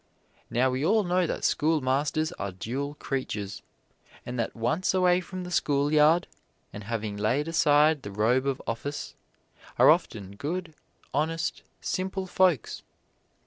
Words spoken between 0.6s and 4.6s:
we all know that schoolmasters are dual creatures, and that